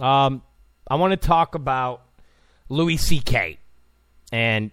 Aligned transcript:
Um, 0.00 0.42
I 0.88 0.94
want 0.94 1.10
to 1.12 1.16
talk 1.16 1.54
about 1.54 2.02
Louis 2.68 2.96
C.K. 2.96 3.58
and 4.32 4.70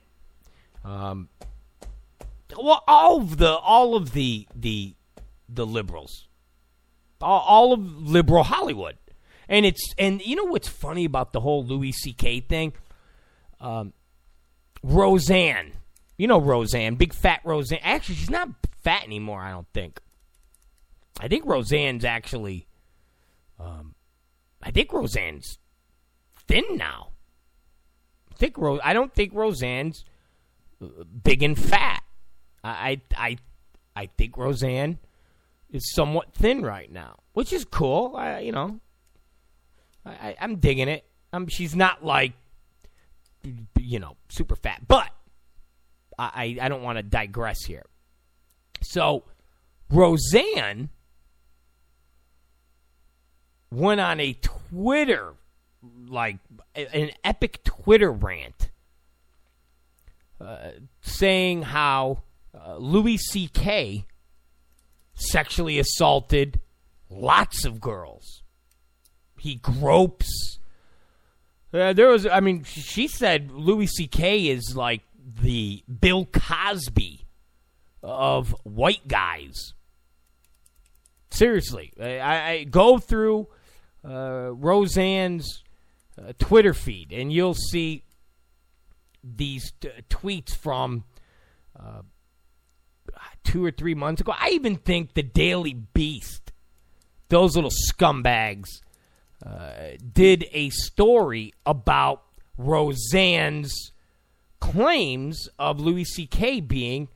um, 0.84 1.30
well, 2.58 2.84
all 2.88 3.18
of 3.18 3.38
the 3.38 3.56
all 3.56 3.96
of 3.96 4.14
the 4.14 4.48
the 4.56 4.94
the 5.50 5.66
liberals, 5.66 6.28
all, 7.22 7.40
all 7.42 7.74
of 7.74 7.80
liberal 7.80 8.44
Hollywood, 8.44 8.98
and 9.50 9.66
it's 9.66 9.94
and 9.98 10.26
you 10.26 10.36
know 10.36 10.46
what's 10.46 10.68
funny 10.68 11.06
about 11.06 11.34
the 11.34 11.40
whole 11.40 11.66
Louis 11.66 11.92
C.K. 11.92 12.42
thing? 12.42 12.74
Um, 13.60 13.94
Roseanne, 14.84 15.72
you 16.18 16.28
know 16.28 16.40
Roseanne, 16.40 16.96
big 16.96 17.14
fat 17.14 17.42
Roseanne. 17.44 17.80
Actually, 17.82 18.16
she's 18.16 18.30
not 18.30 18.50
fat 18.84 19.04
anymore. 19.04 19.42
I 19.42 19.52
don't 19.52 19.68
think. 19.74 20.00
I 21.20 21.28
think 21.28 21.46
Roseanne's 21.46 22.06
actually. 22.06 22.68
Um, 23.60 23.95
I 24.62 24.72
think 24.72 24.92
Roseanne's 24.92 25.58
thin 26.48 26.64
now. 26.72 27.10
I 28.32 28.36
think 28.36 28.58
Ro- 28.58 28.80
I 28.84 28.94
don't 28.94 29.14
think 29.14 29.34
Roseanne's 29.34 30.04
uh, 30.82 30.88
big 31.24 31.44
and 31.44 31.58
fat. 31.58 32.04
I 32.64 33.02
I 33.16 33.38
I 33.96 34.08
think 34.18 34.38
Roseanne 34.38 34.98
is 35.72 35.94
somewhat 35.94 36.34
thin 36.34 36.62
right 36.64 36.92
now, 36.92 37.20
which 37.34 37.54
is 37.54 37.64
cool. 37.66 38.16
I 38.16 38.40
you 38.40 38.52
know, 38.52 38.80
I, 40.06 40.36
I'm 40.40 40.58
digging 40.58 40.88
it. 40.88 41.06
Um, 41.32 41.48
she's 41.48 41.76
not 41.76 42.04
like 42.04 42.34
you 43.80 44.00
know 44.00 44.18
super 44.30 44.56
fat, 44.56 44.82
but 44.88 45.10
I 46.18 46.58
I 46.62 46.70
don't 46.70 46.84
want 46.84 46.98
to 46.98 47.04
digress 47.04 47.64
here. 47.64 47.86
So 48.82 49.24
Roseanne 49.90 50.90
went 53.76 54.02
on 54.02 54.20
a 54.20 54.34
Twitter 54.34 55.34
like 56.08 56.38
an 56.76 57.12
epic 57.24 57.64
Twitter 57.64 58.12
rant 58.12 58.70
uh, 60.42 60.72
saying 61.02 61.64
how 61.64 62.24
uh, 62.54 62.78
Louis 62.78 63.18
C.K. 63.18 64.06
sexually 65.14 65.80
assaulted 65.80 66.60
lots 67.10 67.66
of 67.66 67.80
girls. 67.80 68.44
He 69.40 69.56
gropes. 69.56 70.60
Uh, 71.74 71.94
there 71.94 72.08
was, 72.08 72.26
I 72.26 72.40
mean, 72.40 72.64
she 72.64 73.08
said 73.08 73.52
Louis 73.52 73.88
C.K. 73.88 74.48
is 74.48 74.76
like 74.76 75.02
the 75.42 75.84
Bill 76.00 76.26
Cosby 76.26 77.26
of 78.02 78.56
white 78.64 79.08
guys. 79.08 79.74
Seriously, 81.30 81.92
I, 82.00 82.52
I 82.52 82.64
go 82.64 82.98
through 82.98 83.48
uh, 84.08 84.52
Roseanne's 84.54 85.64
uh, 86.18 86.34
Twitter 86.40 86.74
feed, 86.74 87.12
and 87.12 87.32
you'll 87.32 87.56
see 87.56 88.04
these 89.24 89.74
t- 89.80 89.90
tweets 90.10 90.56
from 90.56 91.04
uh, 91.78 92.02
two 93.44 93.66
or 93.66 93.72
three 93.72 93.96
months 93.96 94.22
ago. 94.22 94.34
I 94.38 94.50
even 94.50 94.76
think 94.76 95.14
the 95.14 95.24
Daily 95.24 95.74
Beast, 95.74 96.52
those 97.30 97.56
little 97.56 97.72
scumbags, 97.90 98.70
uh, 99.46 99.98
did 100.14 100.46
a 100.52 100.70
story 100.70 101.54
about 101.66 102.24
Roseanne's 102.58 103.92
claims 104.60 105.50
of 105.60 105.80
Louis 105.80 106.06
C.K. 106.06 106.62
being 106.62 107.10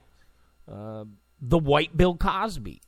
uh, 0.71 1.05
the 1.41 1.57
white 1.57 1.95
Bill 1.95 2.15
Cosby. 2.15 2.81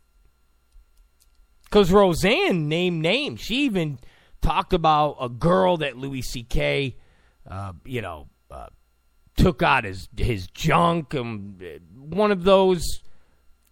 Because 1.71 1.89
Roseanne 1.91 2.67
named 2.67 3.01
names. 3.01 3.39
She 3.39 3.63
even 3.63 3.97
talked 4.41 4.73
about 4.73 5.17
a 5.21 5.29
girl 5.29 5.77
that 5.77 5.97
Louis 5.97 6.21
C.K. 6.21 6.97
Uh, 7.49 7.73
you 7.85 8.01
know 8.01 8.27
uh, 8.51 8.67
took 9.37 9.63
out 9.63 9.85
his 9.85 10.09
his 10.17 10.47
junk 10.47 11.13
and 11.13 11.63
uh, 11.63 11.79
one 11.97 12.31
of 12.31 12.43
those 12.43 12.83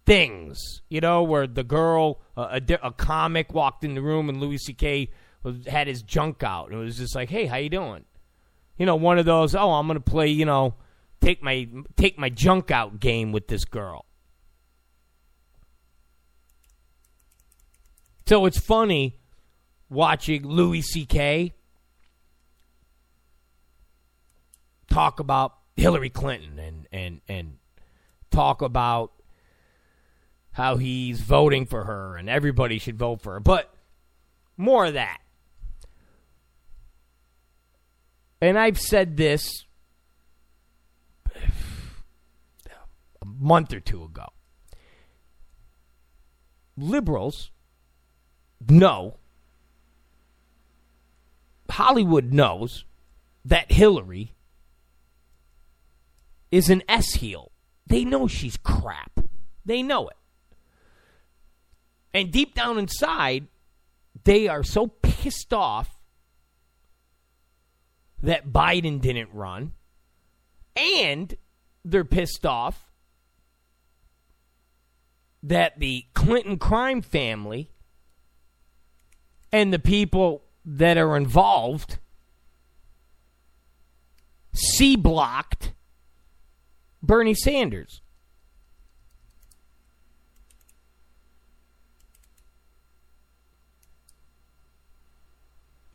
things, 0.06 0.80
you 0.88 1.00
know, 1.00 1.22
where 1.22 1.46
the 1.46 1.62
girl 1.62 2.20
uh, 2.36 2.58
a, 2.68 2.78
a 2.82 2.92
comic 2.92 3.52
walked 3.52 3.84
in 3.84 3.94
the 3.94 4.02
room 4.02 4.30
and 4.30 4.40
Louis 4.40 4.58
C.K. 4.58 5.10
Was, 5.42 5.66
had 5.66 5.86
his 5.86 6.02
junk 6.02 6.42
out 6.42 6.70
and 6.70 6.80
it 6.80 6.84
was 6.84 6.96
just 6.96 7.14
like, 7.14 7.28
hey, 7.28 7.46
how 7.46 7.56
you 7.56 7.68
doing? 7.68 8.04
You 8.78 8.86
know, 8.86 8.96
one 8.96 9.18
of 9.18 9.26
those. 9.26 9.54
Oh, 9.54 9.72
I'm 9.72 9.86
gonna 9.86 10.00
play. 10.00 10.28
You 10.28 10.46
know, 10.46 10.74
take 11.20 11.42
my 11.42 11.68
take 11.96 12.18
my 12.18 12.30
junk 12.30 12.70
out 12.70 12.98
game 12.98 13.30
with 13.30 13.48
this 13.48 13.66
girl. 13.66 14.06
So 18.30 18.46
it's 18.46 18.60
funny 18.60 19.16
watching 19.88 20.46
Louis 20.46 20.82
C.K. 20.82 21.52
talk 24.88 25.18
about 25.18 25.54
Hillary 25.74 26.10
Clinton 26.10 26.56
and, 26.60 26.86
and, 26.92 27.20
and 27.26 27.58
talk 28.30 28.62
about 28.62 29.10
how 30.52 30.76
he's 30.76 31.20
voting 31.20 31.66
for 31.66 31.82
her 31.82 32.16
and 32.16 32.30
everybody 32.30 32.78
should 32.78 32.96
vote 32.96 33.20
for 33.20 33.32
her. 33.32 33.40
But 33.40 33.74
more 34.56 34.86
of 34.86 34.94
that. 34.94 35.18
And 38.40 38.56
I've 38.56 38.78
said 38.78 39.16
this 39.16 39.64
a 43.20 43.26
month 43.26 43.72
or 43.72 43.80
two 43.80 44.04
ago. 44.04 44.28
Liberals 46.76 47.50
know 48.68 49.16
Hollywood 51.70 52.32
knows 52.32 52.84
that 53.44 53.72
Hillary 53.72 54.34
is 56.50 56.68
an 56.68 56.82
S 56.88 57.14
heel. 57.14 57.52
They 57.86 58.04
know 58.04 58.26
she's 58.26 58.56
crap. 58.56 59.20
They 59.64 59.82
know 59.82 60.08
it. 60.08 60.16
And 62.12 62.32
deep 62.32 62.54
down 62.54 62.78
inside, 62.78 63.46
they 64.24 64.48
are 64.48 64.64
so 64.64 64.88
pissed 64.88 65.52
off 65.52 65.98
that 68.22 68.52
Biden 68.52 69.00
didn't 69.00 69.30
run. 69.32 69.72
And 70.76 71.34
they're 71.84 72.04
pissed 72.04 72.44
off 72.44 72.90
that 75.42 75.78
the 75.78 76.04
Clinton 76.14 76.58
crime 76.58 77.00
family 77.00 77.70
and 79.52 79.72
the 79.72 79.78
people 79.78 80.42
that 80.64 80.96
are 80.96 81.16
involved 81.16 81.98
C 84.52 84.96
blocked 84.96 85.72
Bernie 87.02 87.34
Sanders. 87.34 88.02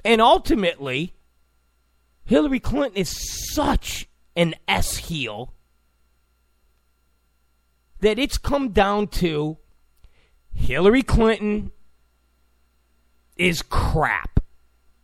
And 0.04 0.22
ultimately, 0.22 1.16
Hillary 2.26 2.60
Clinton 2.60 2.98
is 2.98 3.54
such 3.54 4.08
an 4.36 4.54
S 4.68 4.98
heel 4.98 5.54
that 8.02 8.20
it's 8.20 8.38
come 8.38 8.70
down 8.70 9.08
to 9.08 9.58
Hillary 10.54 11.02
Clinton 11.02 11.72
is 13.36 13.62
crap. 13.62 14.40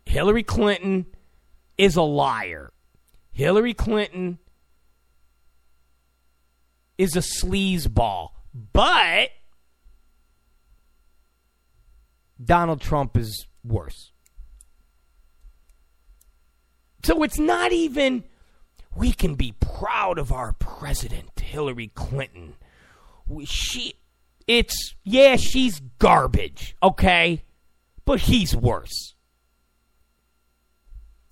Hillary 0.05 0.43
Clinton 0.43 1.05
is 1.77 1.95
a 1.95 2.01
liar. 2.01 2.71
Hillary 3.31 3.73
Clinton 3.73 4.39
is 6.97 7.15
a 7.15 7.19
sleazeball. 7.19 8.29
But 8.73 9.29
Donald 12.43 12.81
Trump 12.81 13.17
is 13.17 13.47
worse. 13.63 14.11
So 17.03 17.23
it's 17.23 17.39
not 17.39 17.71
even 17.71 18.23
we 18.95 19.11
can 19.11 19.35
be 19.35 19.53
proud 19.59 20.19
of 20.19 20.31
our 20.31 20.53
president, 20.53 21.39
Hillary 21.39 21.91
Clinton. 21.95 22.55
She 23.45 23.95
it's 24.47 24.95
yeah, 25.03 25.37
she's 25.37 25.79
garbage, 25.99 26.75
okay? 26.83 27.43
But 28.11 28.19
he's 28.19 28.53
worse. 28.53 29.13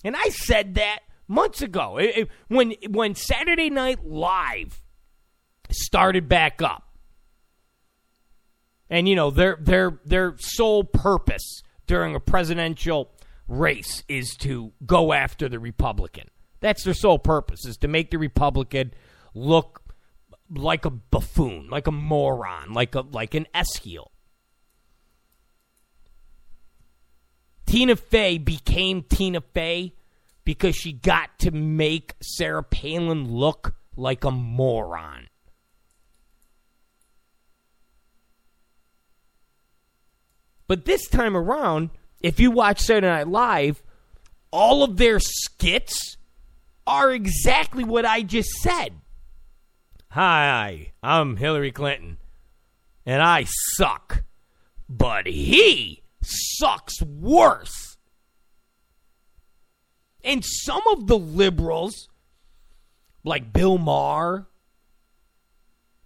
And 0.01 0.15
I 0.15 0.29
said 0.29 0.75
that 0.75 0.99
months 1.27 1.61
ago 1.61 1.97
it, 1.97 2.17
it, 2.17 2.29
when 2.47 2.73
when 2.87 3.15
Saturday 3.15 3.69
Night 3.69 4.05
Live 4.05 4.81
started 5.69 6.29
back 6.29 6.61
up. 6.61 6.95
And 8.89 9.09
you 9.09 9.15
know, 9.17 9.29
their 9.29 9.57
their 9.59 9.99
their 10.05 10.37
sole 10.37 10.85
purpose 10.85 11.63
during 11.85 12.15
a 12.15 12.19
presidential 12.21 13.11
race 13.49 14.05
is 14.07 14.37
to 14.37 14.71
go 14.85 15.11
after 15.11 15.49
the 15.49 15.59
Republican. 15.59 16.29
That's 16.61 16.85
their 16.85 16.93
sole 16.93 17.19
purpose 17.19 17.65
is 17.65 17.75
to 17.79 17.89
make 17.89 18.09
the 18.09 18.17
Republican 18.17 18.93
look 19.33 19.81
like 20.49 20.85
a 20.85 20.89
buffoon, 20.89 21.67
like 21.69 21.87
a 21.87 21.91
moron, 21.91 22.71
like 22.71 22.95
a 22.95 23.01
like 23.01 23.33
an 23.33 23.47
S 23.53 23.79
Tina 27.69 27.95
Fey 27.95 28.39
became 28.39 29.03
Tina 29.03 29.41
Fey 29.41 29.93
because 30.43 30.75
she 30.75 30.91
got 30.91 31.37
to 31.37 31.51
make 31.51 32.15
Sarah 32.19 32.63
Palin 32.63 33.31
look 33.31 33.75
like 33.95 34.23
a 34.23 34.31
moron. 34.31 35.27
But 40.65 40.85
this 40.85 41.07
time 41.09 41.37
around, 41.37 41.91
if 42.21 42.39
you 42.39 42.49
watch 42.49 42.79
Saturday 42.79 43.05
Night 43.05 43.27
Live, 43.27 43.83
all 44.49 44.81
of 44.81 44.97
their 44.97 45.19
skits 45.19 46.17
are 46.87 47.11
exactly 47.11 47.83
what 47.83 48.03
I 48.03 48.23
just 48.23 48.49
said. 48.49 48.93
Hi, 50.09 50.93
I'm 51.03 51.35
Hillary 51.35 51.71
Clinton, 51.71 52.17
and 53.05 53.21
I 53.21 53.45
suck. 53.75 54.23
But 54.89 55.27
he 55.27 55.98
sucks 56.21 57.01
worse. 57.01 57.97
And 60.23 60.43
some 60.43 60.81
of 60.91 61.07
the 61.07 61.17
liberals, 61.17 62.09
like 63.23 63.53
Bill 63.53 63.77
Maher, 63.77 64.47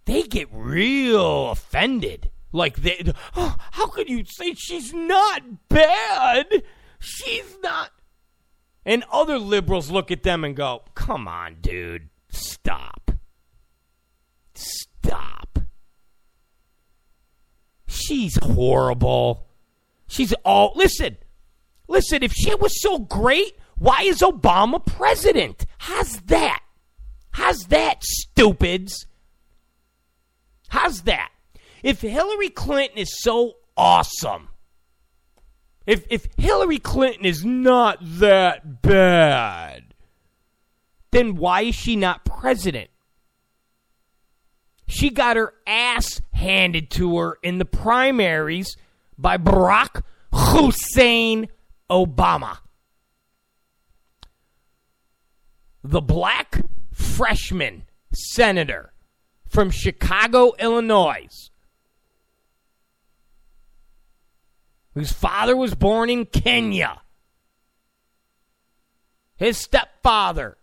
they 0.04 0.22
get 0.22 0.48
real 0.52 1.50
offended. 1.50 2.30
Like 2.52 2.76
they, 2.76 3.12
oh, 3.34 3.56
how 3.72 3.88
could 3.88 4.08
you 4.08 4.24
say 4.24 4.54
she's 4.54 4.92
not 4.94 5.68
bad? 5.68 6.62
She's 7.00 7.56
not. 7.62 7.90
And 8.86 9.04
other 9.10 9.38
liberals 9.38 9.90
look 9.90 10.10
at 10.10 10.22
them 10.22 10.44
and 10.44 10.54
go, 10.54 10.82
"Come 10.94 11.26
on, 11.26 11.56
dude, 11.60 12.10
stop, 12.28 13.10
stop." 14.54 15.58
She's 17.86 18.38
horrible. 18.42 19.43
She's 20.14 20.32
all. 20.44 20.72
Listen, 20.76 21.16
listen. 21.88 22.22
If 22.22 22.32
she 22.32 22.54
was 22.54 22.80
so 22.80 23.00
great, 23.00 23.56
why 23.76 24.02
is 24.02 24.20
Obama 24.20 24.84
president? 24.84 25.66
How's 25.78 26.20
that? 26.26 26.62
How's 27.32 27.64
that, 27.64 28.04
stupids? 28.04 29.08
How's 30.68 31.02
that? 31.02 31.30
If 31.82 32.00
Hillary 32.00 32.48
Clinton 32.48 32.98
is 32.98 33.20
so 33.22 33.54
awesome, 33.76 34.50
if 35.84 36.06
if 36.08 36.28
Hillary 36.38 36.78
Clinton 36.78 37.24
is 37.24 37.44
not 37.44 37.98
that 38.00 38.82
bad, 38.82 39.94
then 41.10 41.34
why 41.34 41.62
is 41.62 41.74
she 41.74 41.96
not 41.96 42.24
president? 42.24 42.88
She 44.86 45.10
got 45.10 45.36
her 45.36 45.54
ass 45.66 46.20
handed 46.34 46.88
to 46.92 47.18
her 47.18 47.36
in 47.42 47.58
the 47.58 47.64
primaries 47.64 48.76
by 49.18 49.36
Barack 49.36 50.02
Hussein 50.32 51.48
Obama. 51.90 52.58
The 55.82 56.00
black 56.00 56.62
freshman 56.92 57.84
senator 58.12 58.92
from 59.48 59.70
Chicago, 59.70 60.52
Illinois, 60.58 61.50
whose 64.94 65.12
father 65.12 65.56
was 65.56 65.74
born 65.74 66.08
in 66.08 66.24
Kenya. 66.24 67.00
His 69.36 69.58
stepfather, 69.58 70.56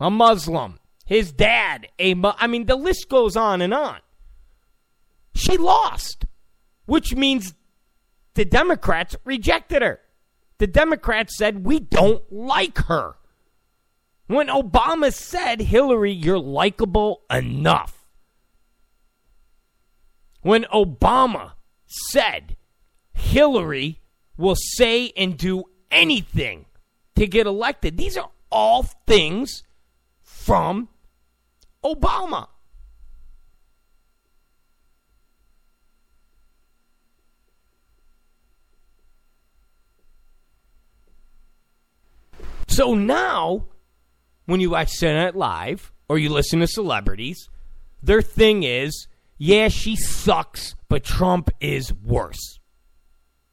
a 0.00 0.10
Muslim. 0.10 0.78
His 1.04 1.32
dad, 1.32 1.88
a 1.98 2.14
Mu- 2.14 2.32
I 2.38 2.46
mean, 2.46 2.66
the 2.66 2.76
list 2.76 3.08
goes 3.08 3.36
on 3.36 3.60
and 3.60 3.74
on. 3.74 3.98
She 5.34 5.56
lost, 5.58 6.24
which 6.86 7.14
means 7.14 7.54
the 8.34 8.44
Democrats 8.44 9.16
rejected 9.24 9.82
her. 9.82 10.00
The 10.58 10.66
Democrats 10.66 11.36
said, 11.36 11.64
We 11.64 11.80
don't 11.80 12.22
like 12.32 12.78
her. 12.86 13.16
When 14.26 14.48
Obama 14.48 15.12
said, 15.12 15.60
Hillary, 15.60 16.12
you're 16.12 16.38
likable 16.38 17.22
enough. 17.30 18.06
When 20.40 20.64
Obama 20.72 21.52
said, 21.86 22.56
Hillary 23.12 24.00
will 24.36 24.56
say 24.56 25.12
and 25.16 25.36
do 25.36 25.64
anything 25.90 26.66
to 27.16 27.26
get 27.26 27.46
elected. 27.46 27.96
These 27.96 28.16
are 28.16 28.30
all 28.50 28.82
things 29.06 29.62
from 30.22 30.88
Obama. 31.84 32.48
So 42.74 42.94
now, 42.94 43.66
when 44.46 44.58
you 44.58 44.70
watch 44.70 44.90
Saturday 44.90 45.26
Night 45.26 45.36
Live 45.36 45.92
or 46.08 46.18
you 46.18 46.28
listen 46.28 46.58
to 46.58 46.66
celebrities, 46.66 47.48
their 48.02 48.20
thing 48.20 48.64
is, 48.64 49.06
yeah, 49.38 49.68
she 49.68 49.94
sucks, 49.94 50.74
but 50.88 51.04
Trump 51.04 51.50
is 51.60 51.92
worse. 51.92 52.58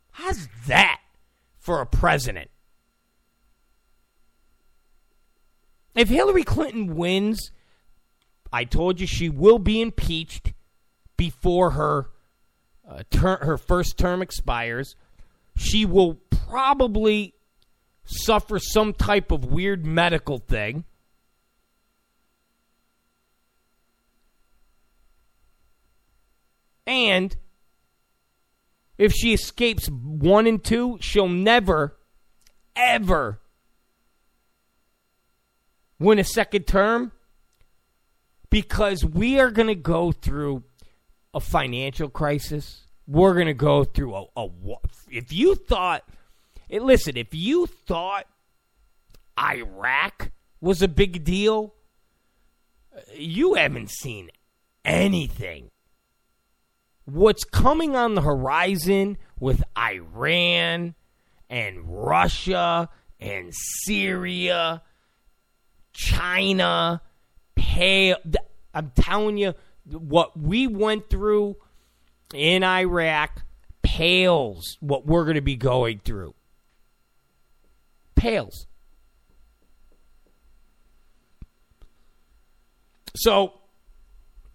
How's 0.10 0.48
that 0.66 1.02
for 1.60 1.82
a 1.82 1.86
president? 1.86 2.50
If 5.94 6.10
Hillary 6.10 6.44
Clinton 6.44 6.96
wins, 6.96 7.52
I 8.52 8.64
told 8.64 9.00
you 9.00 9.06
she 9.06 9.30
will 9.30 9.60
be 9.60 9.82
impeached 9.82 10.54
before 11.16 11.72
her 11.72 12.10
uh, 12.90 13.04
ter- 13.12 13.46
her 13.46 13.60
first 13.60 14.00
term 14.00 14.24
expires. 14.24 14.96
She 15.56 15.86
will 15.86 16.16
probably 16.16 17.36
suffer 18.04 18.60
some 18.60 18.94
type 18.94 19.32
of 19.32 19.46
weird 19.46 19.86
medical 19.86 20.38
thing. 20.38 20.86
And 26.88 27.36
if 28.98 29.14
she 29.14 29.34
escapes 29.34 29.88
one 29.88 30.46
and 30.48 30.64
two, 30.64 30.98
she'll 31.00 31.30
never, 31.30 31.98
ever 32.76 33.40
win 36.00 36.20
a 36.20 36.24
second 36.24 36.68
term 36.68 37.12
because 38.50 39.06
we 39.06 39.40
are 39.40 39.52
going 39.52 39.70
to 39.70 39.76
go 39.76 40.12
through 40.12 40.64
a 41.34 41.40
financial 41.40 42.10
crisis. 42.10 42.82
We're 43.08 43.34
going 43.34 43.48
to 43.48 43.54
go 43.54 43.84
through 43.84 44.16
a, 44.16 44.26
a. 44.36 44.50
If 45.10 45.32
you 45.32 45.56
thought, 45.56 46.04
listen, 46.72 47.18
if 47.18 47.34
you 47.34 47.66
thought 47.66 48.28
Iraq 49.40 50.32
was 50.60 50.82
a 50.82 50.88
big 50.88 51.24
deal, 51.24 51.74
you 53.16 53.56
haven't 53.56 53.90
seen 53.90 54.30
anything 54.86 55.72
what's 57.06 57.44
coming 57.44 57.96
on 57.96 58.16
the 58.16 58.22
horizon 58.22 59.18
with 59.40 59.64
Iran 59.78 60.96
and 61.50 61.80
Russia 61.86 62.90
and 63.20 63.54
Syria, 63.84 64.82
China, 65.94 67.02
pay, 67.56 68.16
I'm 68.74 68.92
telling 68.96 69.38
you, 69.38 69.54
what 69.86 70.40
we 70.40 70.68
went 70.68 71.10
through 71.10 71.58
in 72.34 72.64
Iraq 72.64 73.44
pales 73.82 74.78
what 74.80 75.06
we're 75.06 75.26
going 75.26 75.36
to 75.36 75.42
be 75.42 75.56
going 75.56 76.00
through. 76.00 76.34
Pales. 78.22 78.68
So 83.16 83.54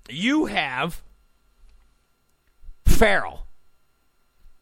you 0.09 0.45
have 0.47 1.03
Pharrell. 2.85 3.41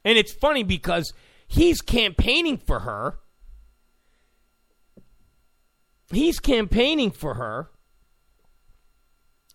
And 0.07 0.17
it's 0.17 0.33
funny 0.33 0.63
because 0.63 1.13
he's 1.47 1.83
campaigning 1.83 2.57
for 2.57 2.81
her. 2.81 3.19
He's 6.11 6.39
campaigning 6.39 7.11
for 7.11 7.35
her. 7.35 7.71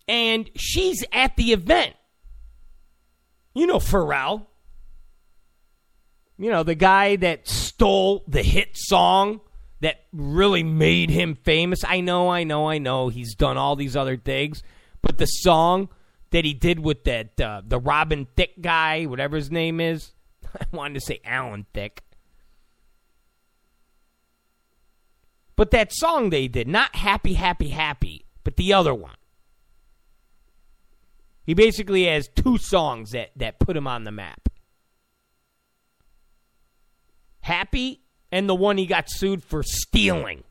And 0.06 0.48
she's 0.54 1.04
at 1.12 1.34
the 1.34 1.52
event. 1.52 1.96
You 3.52 3.66
know 3.66 3.78
Pharrell. 3.78 4.46
You 6.40 6.50
know, 6.50 6.62
the 6.62 6.74
guy 6.74 7.16
that 7.16 7.46
stole 7.46 8.24
the 8.26 8.42
hit 8.42 8.70
song 8.72 9.42
that 9.80 10.06
really 10.10 10.62
made 10.62 11.10
him 11.10 11.34
famous. 11.34 11.84
I 11.84 12.00
know, 12.00 12.30
I 12.30 12.44
know, 12.44 12.66
I 12.66 12.78
know. 12.78 13.10
He's 13.10 13.34
done 13.34 13.58
all 13.58 13.76
these 13.76 13.94
other 13.94 14.16
things. 14.16 14.62
But 15.02 15.18
the 15.18 15.26
song 15.26 15.90
that 16.30 16.46
he 16.46 16.54
did 16.54 16.80
with 16.80 17.04
that 17.04 17.38
uh, 17.38 17.60
the 17.66 17.78
Robin 17.78 18.26
Thicke 18.36 18.58
guy, 18.62 19.04
whatever 19.04 19.36
his 19.36 19.50
name 19.50 19.82
is. 19.82 20.12
I 20.60 20.64
wanted 20.72 20.94
to 20.94 21.00
say 21.00 21.20
Alan 21.26 21.66
Thicke. 21.74 22.02
But 25.56 25.72
that 25.72 25.92
song 25.92 26.30
they 26.30 26.48
did, 26.48 26.68
not 26.68 26.96
Happy, 26.96 27.34
Happy, 27.34 27.68
Happy, 27.68 28.24
but 28.44 28.56
the 28.56 28.72
other 28.72 28.94
one. 28.94 29.16
He 31.44 31.52
basically 31.52 32.06
has 32.06 32.28
two 32.28 32.56
songs 32.56 33.10
that, 33.10 33.32
that 33.36 33.58
put 33.58 33.76
him 33.76 33.86
on 33.86 34.04
the 34.04 34.12
map. 34.12 34.49
Happy 37.50 38.00
and 38.30 38.48
the 38.48 38.54
one 38.54 38.78
he 38.78 38.86
got 38.86 39.10
sued 39.10 39.42
for 39.42 39.64
stealing. 39.64 40.44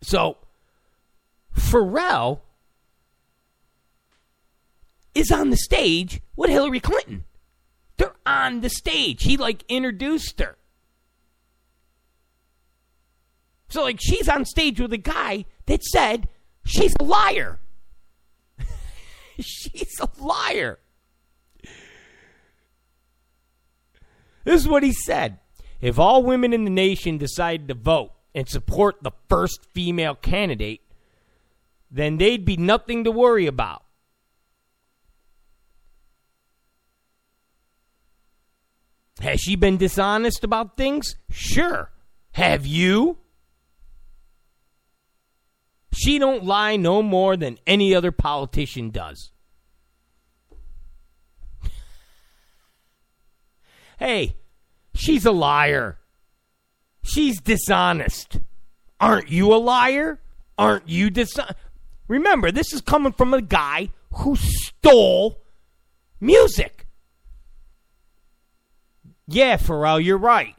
So, 0.00 0.36
Pharrell 1.56 2.42
is 5.12 5.32
on 5.32 5.50
the 5.50 5.56
stage 5.56 6.20
with 6.36 6.50
Hillary 6.50 6.78
Clinton. 6.78 7.24
They're 7.96 8.14
on 8.24 8.60
the 8.60 8.70
stage. 8.70 9.24
He 9.24 9.36
like 9.36 9.64
introduced 9.68 10.38
her. 10.38 10.56
So 13.70 13.82
like 13.82 13.98
she's 14.00 14.28
on 14.28 14.44
stage 14.44 14.80
with 14.80 14.92
a 14.92 14.98
guy 14.98 15.46
that 15.66 15.82
said 15.82 16.28
she's 16.64 16.94
a 17.00 17.02
liar. 17.02 17.58
she's 19.40 19.98
a 20.00 20.08
liar. 20.22 20.78
This 24.44 24.60
is 24.62 24.68
what 24.68 24.82
he 24.82 24.92
said. 24.92 25.38
If 25.80 25.98
all 25.98 26.22
women 26.22 26.52
in 26.52 26.64
the 26.64 26.70
nation 26.70 27.18
decided 27.18 27.68
to 27.68 27.74
vote 27.74 28.12
and 28.34 28.48
support 28.48 29.02
the 29.02 29.12
first 29.28 29.66
female 29.74 30.14
candidate, 30.14 30.80
then 31.90 32.16
they'd 32.16 32.44
be 32.44 32.56
nothing 32.56 33.04
to 33.04 33.10
worry 33.10 33.46
about. 33.46 33.82
Has 39.20 39.40
she 39.40 39.54
been 39.56 39.76
dishonest 39.76 40.42
about 40.42 40.76
things? 40.76 41.16
Sure. 41.30 41.90
Have 42.32 42.66
you? 42.66 43.18
She 45.92 46.18
don't 46.18 46.44
lie 46.44 46.76
no 46.76 47.02
more 47.02 47.36
than 47.36 47.58
any 47.66 47.94
other 47.94 48.10
politician 48.10 48.90
does. 48.90 49.30
Hey, 54.02 54.34
she's 54.94 55.24
a 55.24 55.30
liar. 55.32 55.98
She's 57.04 57.40
dishonest. 57.40 58.40
Aren't 59.00 59.30
you 59.30 59.54
a 59.54 59.56
liar? 59.56 60.18
Aren't 60.58 60.88
you 60.88 61.08
dishonest? 61.08 61.54
Remember, 62.08 62.50
this 62.50 62.72
is 62.72 62.80
coming 62.80 63.12
from 63.12 63.32
a 63.32 63.40
guy 63.40 63.90
who 64.14 64.34
stole 64.36 65.38
music. 66.20 66.86
Yeah, 69.28 69.56
Pharrell, 69.56 70.04
you're 70.04 70.18
right. 70.18 70.56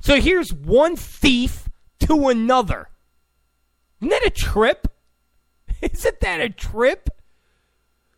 So 0.00 0.18
here's 0.20 0.52
one 0.52 0.96
thief 0.96 1.68
to 2.00 2.28
another. 2.28 2.88
Isn't 4.00 4.10
that 4.10 4.26
a 4.26 4.30
trip? 4.30 4.88
Isn't 5.82 6.20
that 6.20 6.40
a 6.40 6.48
trip? 6.48 7.10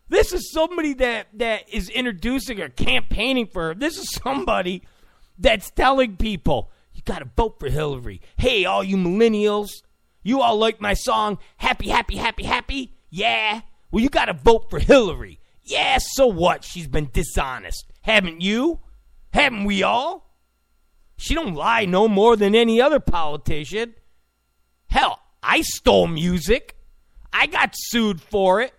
This 0.08 0.32
is 0.32 0.50
somebody 0.52 0.94
that, 0.94 1.28
that 1.34 1.68
is 1.68 1.88
introducing 1.90 2.60
or 2.60 2.68
campaigning 2.68 3.46
for 3.46 3.68
her. 3.68 3.74
This 3.74 3.98
is 3.98 4.10
somebody 4.10 4.82
that's 5.38 5.70
telling 5.70 6.16
people, 6.16 6.70
you 6.92 7.02
got 7.04 7.20
to 7.20 7.30
vote 7.36 7.60
for 7.60 7.68
Hillary. 7.68 8.20
Hey, 8.36 8.64
all 8.64 8.82
you 8.82 8.96
millennials, 8.96 9.68
you 10.22 10.40
all 10.40 10.56
like 10.56 10.80
my 10.80 10.94
song, 10.94 11.38
Happy, 11.58 11.88
Happy, 11.88 12.16
Happy, 12.16 12.44
Happy? 12.44 12.94
Yeah. 13.10 13.60
Well, 13.90 14.02
you 14.02 14.08
got 14.08 14.26
to 14.26 14.32
vote 14.34 14.70
for 14.70 14.78
Hillary. 14.78 15.40
Yeah, 15.62 15.98
so 16.00 16.26
what? 16.26 16.64
She's 16.64 16.88
been 16.88 17.10
dishonest. 17.12 17.84
Haven't 18.00 18.40
you? 18.40 18.80
Haven't 19.32 19.64
we 19.64 19.82
all? 19.82 20.34
She 21.16 21.34
don't 21.34 21.54
lie 21.54 21.84
no 21.84 22.08
more 22.08 22.36
than 22.36 22.54
any 22.54 22.80
other 22.80 23.00
politician. 23.00 23.94
Hell, 24.88 25.20
I 25.42 25.60
stole 25.60 26.06
music. 26.06 26.76
I 27.32 27.46
got 27.46 27.74
sued 27.74 28.20
for 28.20 28.60
it. 28.60 28.72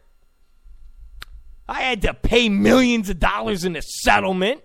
I 1.69 1.81
had 1.81 2.01
to 2.01 2.15
pay 2.15 2.49
millions 2.49 3.09
of 3.09 3.19
dollars 3.19 3.63
in 3.63 3.75
a 3.75 3.81
settlement. 3.83 4.61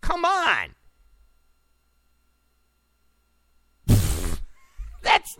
Come 0.00 0.24
on. 0.24 0.74
That's 5.02 5.36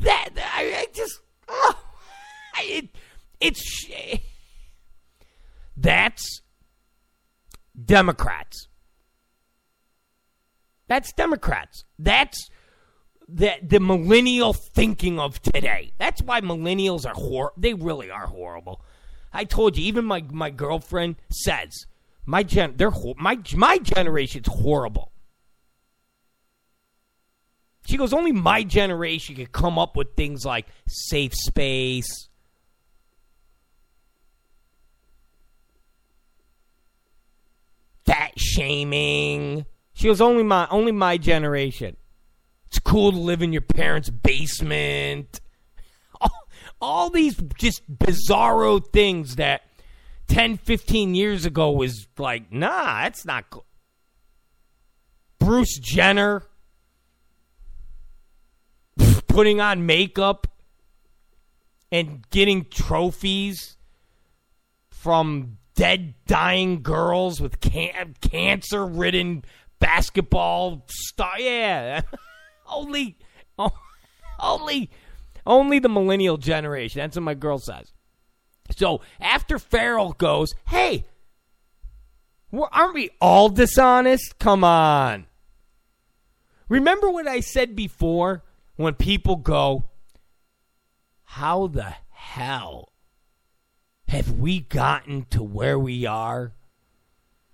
that. 0.00 0.28
I, 0.36 0.62
I 0.78 0.86
just. 0.94 1.20
Oh, 1.48 1.74
it, 2.60 2.90
it's. 3.40 3.86
That's 5.76 6.42
Democrats. 7.84 8.68
That's 10.86 11.12
Democrats. 11.12 11.84
That's 11.98 12.48
the 13.28 13.54
the 13.62 13.80
millennial 13.80 14.52
thinking 14.52 15.18
of 15.18 15.42
today. 15.42 15.92
That's 15.98 16.22
why 16.22 16.40
millennials 16.40 17.04
are 17.04 17.14
hor. 17.14 17.52
They 17.56 17.74
really 17.74 18.12
are 18.12 18.26
horrible. 18.26 18.84
I 19.32 19.44
told 19.44 19.76
you. 19.76 19.84
Even 19.84 20.04
my 20.04 20.24
my 20.30 20.50
girlfriend 20.50 21.16
says 21.30 21.86
my 22.24 22.42
gen. 22.42 22.74
They're 22.76 22.92
my 23.16 23.38
my 23.54 23.78
generation's 23.78 24.48
horrible. 24.48 25.12
She 27.86 27.96
goes, 27.96 28.12
only 28.12 28.32
my 28.32 28.62
generation 28.62 29.34
could 29.34 29.52
come 29.52 29.78
up 29.78 29.96
with 29.96 30.14
things 30.16 30.44
like 30.44 30.66
safe 30.86 31.34
space. 31.34 32.28
Fat 38.06 38.38
shaming. 38.38 39.66
She 39.94 40.06
goes, 40.06 40.20
only 40.20 40.42
my 40.44 40.68
only 40.70 40.92
my 40.92 41.18
generation. 41.18 41.96
It's 42.68 42.78
cool 42.78 43.12
to 43.12 43.18
live 43.18 43.42
in 43.42 43.52
your 43.52 43.60
parents' 43.60 44.08
basement. 44.08 45.41
All, 46.82 47.10
these 47.10 47.36
just 47.56 47.82
bizarro 47.88 48.84
things 48.92 49.36
that 49.36 49.62
10, 50.26 50.56
15 50.56 51.14
years 51.14 51.46
ago 51.46 51.70
was 51.70 52.08
like, 52.18 52.52
nah, 52.52 53.02
that's 53.02 53.24
not 53.24 53.48
cool. 53.50 53.64
Bruce 55.38 55.78
Jenner 55.78 56.42
putting 59.28 59.60
on 59.60 59.86
makeup 59.86 60.48
and 61.92 62.28
getting 62.30 62.64
trophies 62.64 63.76
from 64.90 65.58
dead, 65.74 66.14
dying 66.26 66.82
girls 66.82 67.40
with 67.40 67.60
can- 67.60 68.14
cancer 68.20 68.84
ridden 68.84 69.44
basketball 69.78 70.84
star. 70.88 71.38
Yeah. 71.38 72.02
only, 72.68 73.16
only, 74.40 74.90
only 75.46 75.78
the 75.78 75.88
millennial 75.88 76.36
generation. 76.36 77.00
That's 77.00 77.16
what 77.16 77.22
my 77.22 77.34
girl 77.34 77.58
says. 77.58 77.92
So 78.76 79.00
after 79.20 79.58
Pharrell 79.58 80.16
goes, 80.16 80.54
hey, 80.68 81.04
aren't 82.52 82.94
we 82.94 83.10
all 83.20 83.48
dishonest? 83.48 84.38
Come 84.38 84.64
on. 84.64 85.26
Remember 86.68 87.10
what 87.10 87.28
I 87.28 87.40
said 87.40 87.76
before 87.76 88.44
when 88.76 88.94
people 88.94 89.36
go, 89.36 89.90
how 91.24 91.66
the 91.66 91.94
hell 92.08 92.92
have 94.08 94.32
we 94.32 94.60
gotten 94.60 95.24
to 95.30 95.42
where 95.42 95.78
we 95.78 96.06
are 96.06 96.52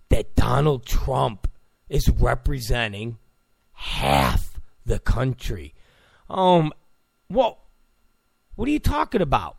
that 0.08 0.34
Donald 0.34 0.86
Trump 0.86 1.48
is 1.88 2.08
representing 2.08 3.18
half 3.72 4.60
the 4.84 4.98
country. 4.98 5.74
Um, 6.28 6.72
well, 7.30 7.58
what 8.58 8.66
are 8.66 8.72
you 8.72 8.80
talking 8.80 9.20
about? 9.20 9.56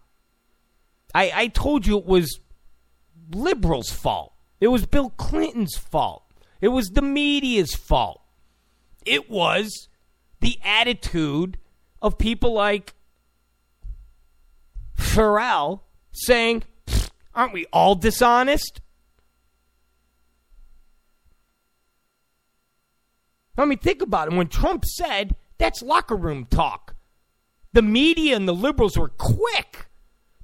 I, 1.16 1.32
I 1.34 1.48
told 1.48 1.88
you 1.88 1.98
it 1.98 2.06
was 2.06 2.42
liberals' 3.32 3.92
fault. 3.92 4.34
It 4.60 4.68
was 4.68 4.86
Bill 4.86 5.12
Clinton's 5.12 5.78
fault. 5.78 6.24
It 6.60 6.68
was 6.68 6.90
the 6.90 7.02
media's 7.02 7.74
fault. 7.74 8.22
It 9.06 9.30
was 9.30 9.88
the 10.42 10.60
attitude 10.66 11.58
of 12.02 12.18
people 12.18 12.52
like 12.52 12.94
Pharrell 14.98 15.80
saying, 16.12 16.64
Aren't 17.34 17.54
we 17.54 17.68
all 17.72 17.96
dishonest? 17.96 18.82
I 23.58 23.64
mean, 23.64 23.80
think 23.80 24.02
about 24.02 24.28
it. 24.28 24.36
When 24.36 24.50
Trump 24.50 24.84
said 24.84 25.38
that's 25.58 25.82
locker 25.82 26.18
room 26.18 26.48
talk, 26.48 26.89
the 27.80 27.84
media 27.84 28.36
and 28.36 28.46
the 28.46 28.54
liberals 28.54 28.98
were 28.98 29.08
quick 29.08 29.88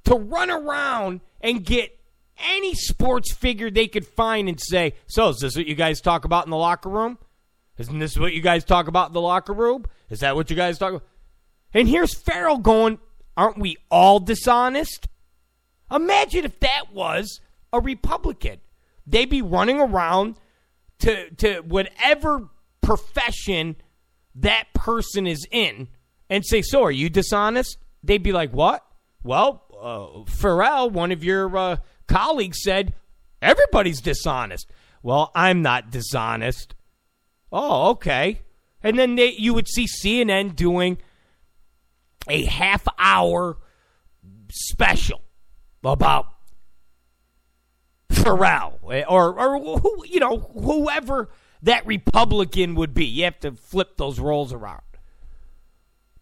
to 0.04 0.14
run 0.14 0.50
around 0.50 1.20
and 1.42 1.62
get 1.62 2.00
any 2.38 2.74
sports 2.74 3.30
figure 3.34 3.70
they 3.70 3.88
could 3.88 4.06
find 4.06 4.48
and 4.48 4.58
say, 4.58 4.94
So, 5.06 5.28
is 5.28 5.40
this 5.40 5.54
what 5.54 5.66
you 5.66 5.74
guys 5.74 6.00
talk 6.00 6.24
about 6.24 6.46
in 6.46 6.50
the 6.50 6.56
locker 6.56 6.88
room? 6.88 7.18
Isn't 7.76 7.98
this 7.98 8.16
what 8.16 8.32
you 8.32 8.40
guys 8.40 8.64
talk 8.64 8.88
about 8.88 9.08
in 9.08 9.12
the 9.12 9.20
locker 9.20 9.52
room? 9.52 9.84
Is 10.08 10.20
that 10.20 10.34
what 10.34 10.48
you 10.48 10.56
guys 10.56 10.78
talk 10.78 10.94
about? 10.94 11.06
And 11.74 11.86
here's 11.86 12.14
Pharrell 12.14 12.62
going, 12.62 13.00
Aren't 13.36 13.58
we 13.58 13.76
all 13.90 14.18
dishonest? 14.18 15.06
Imagine 15.92 16.46
if 16.46 16.58
that 16.60 16.84
was 16.90 17.40
a 17.70 17.80
Republican. 17.80 18.60
They'd 19.06 19.28
be 19.28 19.42
running 19.42 19.78
around 19.78 20.36
to, 21.00 21.28
to 21.32 21.60
whatever 21.60 22.48
profession 22.80 23.76
that 24.36 24.72
person 24.72 25.26
is 25.26 25.46
in 25.50 25.88
and 26.28 26.44
say, 26.44 26.62
So, 26.62 26.82
are 26.82 26.90
you 26.90 27.08
dishonest? 27.08 27.78
They'd 28.02 28.22
be 28.22 28.32
like, 28.32 28.52
What? 28.52 28.84
Well, 29.22 29.64
uh, 29.72 30.30
Pharrell, 30.30 30.90
one 30.90 31.12
of 31.12 31.24
your 31.24 31.56
uh, 31.56 31.76
colleagues, 32.06 32.58
said, 32.62 32.94
Everybody's 33.42 34.00
dishonest. 34.00 34.70
Well, 35.02 35.30
I'm 35.34 35.62
not 35.62 35.90
dishonest. 35.90 36.74
Oh, 37.52 37.90
okay. 37.90 38.40
And 38.82 38.98
then 38.98 39.14
they, 39.14 39.32
you 39.32 39.54
would 39.54 39.68
see 39.68 39.86
CNN 39.86 40.56
doing 40.56 40.98
a 42.28 42.44
half 42.44 42.86
hour 42.98 43.58
special 44.50 45.20
about 45.84 46.26
Pharrell 48.10 48.78
or, 49.08 49.40
or 49.40 49.78
who, 49.78 50.04
you 50.06 50.20
know, 50.20 50.38
whoever 50.38 51.30
that 51.62 51.86
Republican 51.86 52.74
would 52.74 52.94
be. 52.94 53.06
You 53.06 53.24
have 53.24 53.40
to 53.40 53.52
flip 53.52 53.96
those 53.96 54.18
roles 54.18 54.52
around. 54.52 54.82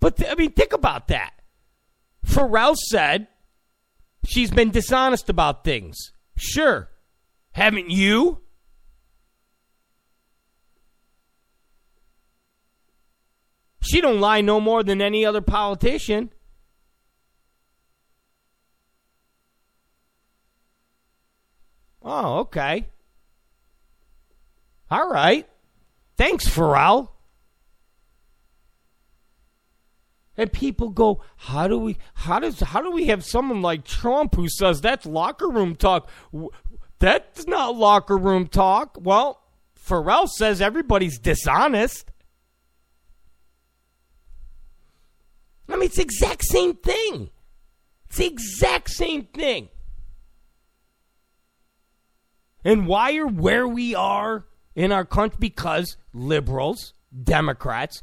But, 0.04 0.18
th- 0.18 0.30
I 0.30 0.34
mean, 0.34 0.52
think 0.52 0.74
about 0.74 1.08
that. 1.08 1.32
Pharrell 2.26 2.76
said 2.76 3.26
she's 4.26 4.50
been 4.50 4.70
dishonest 4.70 5.30
about 5.30 5.64
things. 5.64 6.12
Sure. 6.36 6.90
Haven't 7.52 7.88
you? 7.88 8.42
She 13.80 14.02
don't 14.02 14.20
lie 14.20 14.42
no 14.42 14.60
more 14.60 14.82
than 14.82 15.00
any 15.00 15.24
other 15.24 15.40
politician. 15.40 16.28
Oh, 22.02 22.40
okay. 22.40 22.88
All 24.90 25.08
right. 25.08 25.48
Thanks, 26.18 26.46
Pharrell. 26.46 27.13
And 30.36 30.52
people 30.52 30.90
go, 30.90 31.22
how 31.36 31.68
do 31.68 31.78
we 31.78 31.96
how 32.14 32.40
does 32.40 32.60
how 32.60 32.82
do 32.82 32.90
we 32.90 33.06
have 33.06 33.24
someone 33.24 33.62
like 33.62 33.84
Trump 33.84 34.34
who 34.34 34.48
says 34.48 34.80
that's 34.80 35.06
locker 35.06 35.48
room 35.48 35.76
talk? 35.76 36.10
That's 36.98 37.46
not 37.46 37.76
locker 37.76 38.18
room 38.18 38.48
talk. 38.48 38.96
Well, 39.00 39.40
Pharrell 39.78 40.28
says 40.28 40.60
everybody's 40.60 41.18
dishonest. 41.18 42.10
I 45.68 45.76
mean, 45.76 45.84
it's 45.84 45.96
the 45.96 46.02
exact 46.02 46.44
same 46.44 46.74
thing. 46.74 47.30
It's 48.06 48.18
the 48.18 48.26
exact 48.26 48.90
same 48.90 49.24
thing. 49.26 49.68
And 52.64 52.86
why 52.86 53.16
are 53.16 53.26
where 53.26 53.68
we 53.68 53.94
are 53.94 54.46
in 54.74 54.90
our 54.92 55.04
country? 55.04 55.36
Because 55.40 55.96
liberals, 56.12 56.94
Democrats, 57.22 58.02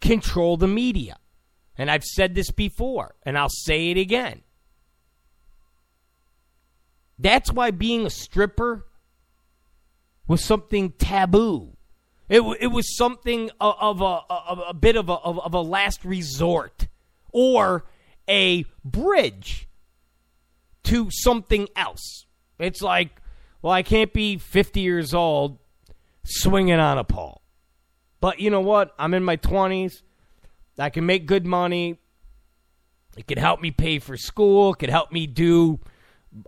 control 0.00 0.56
the 0.56 0.68
media. 0.68 1.16
And 1.76 1.90
I've 1.90 2.04
said 2.04 2.34
this 2.34 2.50
before, 2.50 3.14
and 3.22 3.38
I'll 3.38 3.48
say 3.48 3.90
it 3.90 3.96
again. 3.96 4.42
That's 7.18 7.52
why 7.52 7.70
being 7.70 8.06
a 8.06 8.10
stripper 8.10 8.86
was 10.26 10.44
something 10.44 10.92
taboo. 10.92 11.76
It, 12.28 12.40
it 12.60 12.68
was 12.68 12.96
something 12.96 13.50
of 13.60 14.00
a, 14.00 14.20
of 14.30 14.62
a 14.68 14.74
bit 14.74 14.96
of 14.96 15.08
a, 15.08 15.14
of 15.14 15.52
a 15.52 15.60
last 15.60 16.04
resort 16.04 16.86
or 17.32 17.84
a 18.28 18.64
bridge 18.84 19.68
to 20.84 21.10
something 21.10 21.68
else. 21.74 22.26
It's 22.58 22.82
like, 22.82 23.20
well, 23.62 23.72
I 23.72 23.82
can't 23.82 24.12
be 24.12 24.38
50 24.38 24.80
years 24.80 25.12
old 25.12 25.58
swinging 26.24 26.78
on 26.78 26.98
a 26.98 27.04
pole. 27.04 27.39
But 28.20 28.40
you 28.40 28.50
know 28.50 28.60
what? 28.60 28.94
I'm 28.98 29.14
in 29.14 29.24
my 29.24 29.36
20s. 29.36 30.02
I 30.78 30.90
can 30.90 31.06
make 31.06 31.26
good 31.26 31.46
money. 31.46 31.98
It 33.16 33.26
could 33.26 33.38
help 33.38 33.60
me 33.60 33.70
pay 33.70 33.98
for 33.98 34.16
school. 34.16 34.72
It 34.72 34.78
could 34.78 34.90
help 34.90 35.12
me 35.12 35.26
do 35.26 35.80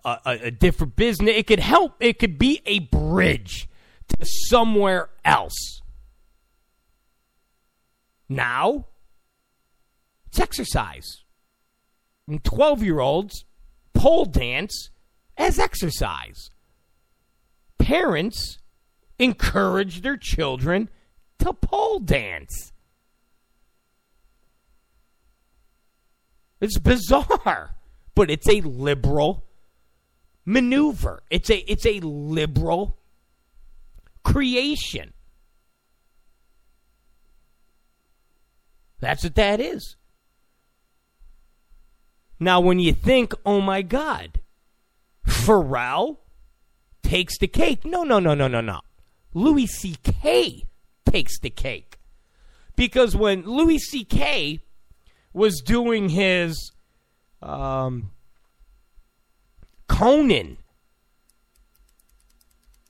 a, 0.04 0.18
a, 0.24 0.30
a 0.44 0.50
different 0.50 0.96
business. 0.96 1.34
It 1.34 1.46
could 1.46 1.60
help. 1.60 1.96
It 2.00 2.18
could 2.18 2.38
be 2.38 2.62
a 2.66 2.80
bridge 2.80 3.68
to 4.08 4.24
somewhere 4.24 5.10
else. 5.24 5.80
Now, 8.28 8.86
it's 10.26 10.40
exercise. 10.40 11.24
12 12.44 12.82
year 12.82 13.00
olds 13.00 13.44
pole 13.92 14.24
dance 14.24 14.90
as 15.36 15.58
exercise. 15.58 16.50
Parents 17.78 18.58
encourage 19.18 20.02
their 20.02 20.16
children 20.16 20.88
to 21.42 21.52
pole 21.52 21.98
dance. 21.98 22.72
It's 26.60 26.78
bizarre, 26.78 27.76
but 28.14 28.30
it's 28.30 28.48
a 28.48 28.60
liberal 28.60 29.44
maneuver. 30.44 31.22
It's 31.30 31.50
a 31.50 31.58
it's 31.70 31.84
a 31.86 31.98
liberal 32.00 32.98
creation. 34.22 35.12
That's 39.00 39.24
what 39.24 39.34
that 39.34 39.58
is. 39.60 39.96
Now, 42.38 42.60
when 42.60 42.78
you 42.78 42.92
think, 42.92 43.34
oh 43.44 43.60
my 43.60 43.82
God, 43.82 44.40
Pharrell 45.26 46.18
takes 47.02 47.38
the 47.38 47.48
cake. 47.48 47.84
No, 47.84 48.04
no, 48.04 48.20
no, 48.20 48.34
no, 48.34 48.46
no, 48.46 48.60
no. 48.60 48.80
Louis 49.34 49.66
C.K. 49.66 50.66
takes 51.12 51.38
the 51.38 51.50
cake. 51.50 51.98
Because 52.74 53.14
when 53.14 53.44
Louis 53.44 53.78
C.K. 53.78 54.60
was 55.32 55.60
doing 55.60 56.08
his 56.08 56.72
um, 57.42 58.10
Conan 59.88 60.56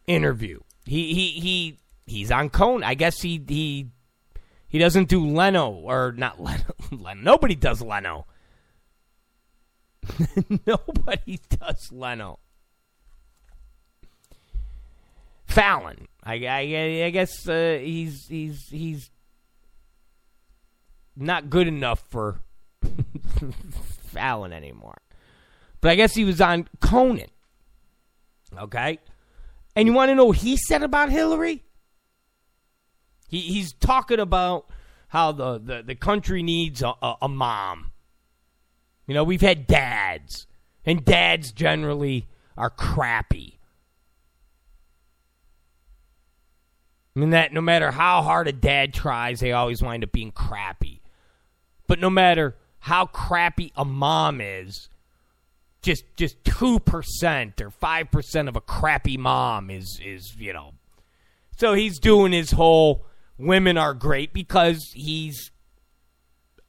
interview, 0.07 0.61
he, 0.87 1.13
he, 1.15 1.41
he, 1.41 1.79
he's 2.07 2.31
on 2.31 2.49
Conan. 2.49 2.85
I 2.85 2.95
guess 2.95 3.21
he, 3.21 3.43
he, 3.47 3.89
he 4.69 4.79
doesn't 4.79 5.09
do 5.09 5.27
Leno, 5.27 5.71
or 5.71 6.15
not 6.17 6.41
Leno. 6.41 6.63
Leno. 6.93 7.21
Nobody 7.21 7.57
does 7.57 7.83
Leno. 7.83 8.27
Nobody 10.67 11.41
does 11.49 11.91
Leno. 11.91 12.39
Fallon. 15.53 16.09
I, 16.25 16.35
I, 16.47 17.05
I 17.05 17.11
guess 17.11 17.49
uh, 17.49 17.79
he's 17.81 18.27
he's 18.29 18.69
he's 18.69 19.11
not 21.17 21.51
good 21.51 21.69
enough 21.69 22.03
for 22.11 22.41
Fallon 24.07 24.53
anymore. 24.53 24.99
But 25.81 25.91
I 25.91 25.95
guess 25.97 26.15
he 26.15 26.25
was 26.25 26.41
on 26.41 26.69
Conan. 26.81 27.31
Okay? 28.57 28.99
And 29.75 29.89
you 29.89 29.95
want 29.95 30.11
to 30.11 30.15
know 30.15 30.27
what 30.27 30.39
he 30.39 30.57
said 30.57 30.83
about 30.83 31.11
Hillary? 31.11 31.65
He, 33.29 33.41
he's 33.41 33.73
talking 33.73 34.21
about 34.21 34.67
how 35.09 35.33
the, 35.33 35.59
the, 35.59 35.83
the 35.83 35.95
country 35.95 36.43
needs 36.43 36.83
a, 36.83 36.93
a, 37.03 37.17
a 37.23 37.29
mom. 37.29 37.93
You 39.07 39.15
know, 39.15 39.25
we've 39.25 39.41
had 39.41 39.67
dads, 39.67 40.47
and 40.87 41.05
dads 41.05 41.51
generally 41.53 42.29
are 42.57 42.71
crappy. 42.71 43.59
I 47.15 47.21
mean 47.21 47.31
that 47.31 47.53
no 47.53 47.61
matter 47.61 47.91
how 47.91 48.23
hard 48.23 48.49
a 48.49 48.53
dad 48.53 48.95
tries, 48.95 49.41
they 49.41 49.53
always 49.53 49.83
wind 49.83 50.03
up 50.03 50.13
being 50.13 50.33
crappy. 50.33 51.01
But 51.87 51.99
no 51.99 52.09
matter 52.09 52.57
how 52.81 53.07
crappy 53.07 53.73
a 53.77 53.85
mom 53.85 54.41
is, 54.41 54.89
just 55.83 56.05
just 56.17 56.43
two 56.45 56.79
percent 56.79 57.61
or 57.61 57.71
five 57.71 58.11
percent 58.11 58.49
of 58.49 58.57
a 58.57 58.61
crappy 58.61 59.17
mom 59.17 59.71
is 59.71 60.01
is 60.03 60.35
you 60.39 60.53
know. 60.53 60.73
So 61.59 61.75
he's 61.75 61.99
doing 61.99 62.33
his 62.33 62.53
whole 62.53 63.05
women 63.39 63.77
are 63.77 63.95
great 63.95 64.33
because 64.33 64.91
he's 64.95 65.51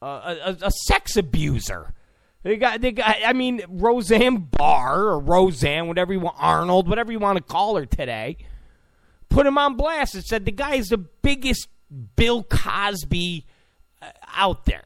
a, 0.02 0.06
a, 0.06 0.56
a 0.62 0.70
sex 0.70 1.16
abuser. 1.16 1.94
They 2.42 2.56
got, 2.58 2.82
they 2.82 2.92
got. 2.92 3.16
I 3.24 3.32
mean, 3.32 3.62
Roseanne 3.68 4.48
Barr 4.50 5.04
or 5.04 5.18
Roseanne, 5.18 5.88
whatever 5.88 6.12
you 6.12 6.20
want, 6.20 6.36
Arnold, 6.38 6.88
whatever 6.88 7.10
you 7.10 7.18
want 7.18 7.38
to 7.38 7.42
call 7.42 7.76
her 7.76 7.86
today, 7.86 8.36
put 9.34 9.46
him 9.46 9.58
on 9.58 9.76
blast 9.76 10.14
and 10.14 10.24
said 10.24 10.44
the 10.44 10.52
guy 10.52 10.76
is 10.76 10.88
the 10.88 10.98
biggest 10.98 11.68
Bill 12.16 12.44
Cosby 12.44 13.46
uh, 14.00 14.06
out 14.34 14.64
there. 14.64 14.84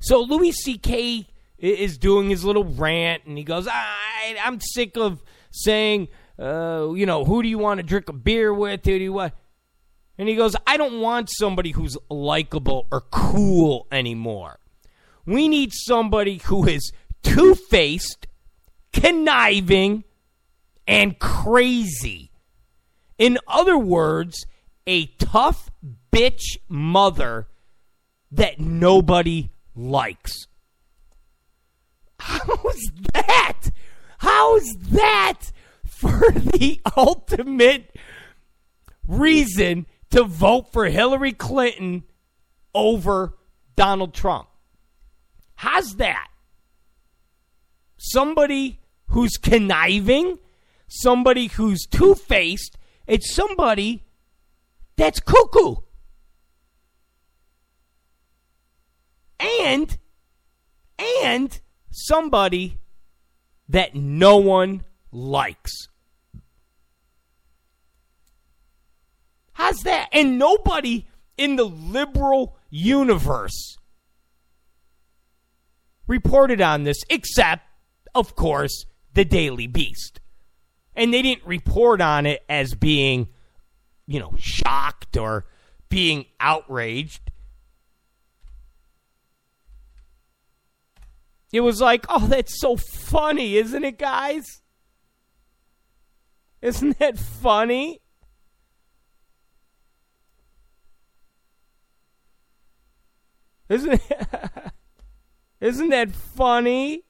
So 0.00 0.20
Louis 0.20 0.52
C.K. 0.52 1.26
is 1.58 1.96
doing 1.96 2.28
his 2.28 2.44
little 2.44 2.64
rant, 2.64 3.24
and 3.24 3.38
he 3.38 3.44
goes, 3.44 3.66
I, 3.66 4.36
"I'm 4.44 4.60
sick 4.60 4.96
of 4.96 5.22
saying, 5.50 6.08
uh, 6.38 6.90
you 6.94 7.06
know, 7.06 7.24
who 7.24 7.42
do 7.42 7.48
you 7.48 7.58
want 7.58 7.78
to 7.78 7.82
drink 7.82 8.08
a 8.10 8.12
beer 8.12 8.52
with? 8.52 8.84
Who 8.84 8.98
do 8.98 9.04
you 9.04 9.14
want?" 9.14 9.32
And 10.18 10.28
he 10.28 10.36
goes, 10.36 10.54
I 10.66 10.76
don't 10.76 11.00
want 11.00 11.28
somebody 11.30 11.72
who's 11.72 11.96
likable 12.08 12.86
or 12.92 13.00
cool 13.10 13.88
anymore. 13.90 14.60
We 15.26 15.48
need 15.48 15.72
somebody 15.72 16.38
who 16.38 16.68
is 16.68 16.92
two 17.22 17.54
faced, 17.54 18.26
conniving, 18.92 20.04
and 20.86 21.18
crazy. 21.18 22.30
In 23.18 23.38
other 23.46 23.78
words, 23.78 24.46
a 24.86 25.06
tough 25.06 25.70
bitch 26.12 26.58
mother 26.68 27.48
that 28.30 28.58
nobody 28.58 29.50
likes. 29.74 30.46
How's 32.18 32.90
that? 33.12 33.70
How's 34.18 34.76
that 34.90 35.40
for 35.84 36.30
the 36.32 36.80
ultimate 36.96 37.94
reason 39.06 39.86
to 40.10 40.24
vote 40.24 40.72
for 40.72 40.86
Hillary 40.86 41.32
Clinton 41.32 42.04
over 42.74 43.34
Donald 43.76 44.14
Trump. 44.14 44.48
How's 45.56 45.96
that? 45.96 46.28
Somebody 47.96 48.80
who's 49.08 49.36
conniving, 49.36 50.38
somebody 50.88 51.46
who's 51.48 51.86
two 51.86 52.14
faced, 52.14 52.76
it's 53.06 53.34
somebody 53.34 54.04
that's 54.96 55.20
cuckoo. 55.20 55.76
And, 59.40 59.98
and 60.98 61.60
somebody 61.90 62.78
that 63.68 63.94
no 63.94 64.38
one 64.38 64.84
likes. 65.12 65.88
How's 69.52 69.80
that? 69.82 70.08
And 70.12 70.38
nobody 70.38 71.06
in 71.36 71.56
the 71.56 71.64
liberal 71.64 72.56
universe 72.70 73.78
reported 76.06 76.60
on 76.60 76.84
this 76.84 77.02
except, 77.08 77.62
of 78.14 78.36
course, 78.36 78.86
the 79.14 79.24
Daily 79.24 79.66
Beast. 79.66 80.20
And 80.96 81.12
they 81.12 81.22
didn't 81.22 81.46
report 81.46 82.00
on 82.00 82.26
it 82.26 82.44
as 82.48 82.74
being, 82.74 83.28
you 84.06 84.20
know, 84.20 84.34
shocked 84.38 85.16
or 85.16 85.44
being 85.88 86.26
outraged. 86.40 87.30
It 91.52 91.60
was 91.60 91.80
like, 91.80 92.04
oh, 92.08 92.26
that's 92.26 92.60
so 92.60 92.76
funny, 92.76 93.56
isn't 93.56 93.84
it, 93.84 93.98
guys? 93.98 94.62
Isn't 96.60 96.98
that 96.98 97.18
funny? 97.18 98.00
Isn't 103.68 104.00
Isn't 105.60 105.90
that 105.90 106.10
funny? 106.10 107.04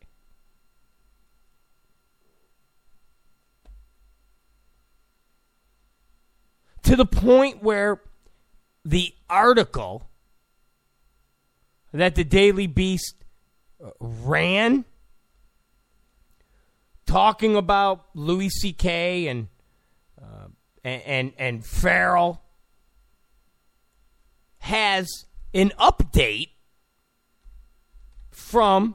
To 6.94 6.98
the 6.98 7.06
point 7.06 7.60
where 7.60 8.00
the 8.84 9.12
article 9.28 10.08
that 11.92 12.14
the 12.14 12.22
Daily 12.22 12.68
Beast 12.68 13.16
ran 13.98 14.84
talking 17.04 17.56
about 17.56 18.04
Louis 18.14 18.48
C.K. 18.48 19.26
and 19.26 19.48
uh, 20.22 20.46
and 20.84 21.02
and, 21.02 21.32
and 21.36 21.62
Pharrell 21.64 22.38
has 24.58 25.26
an 25.52 25.72
update 25.76 26.50
from 28.30 28.94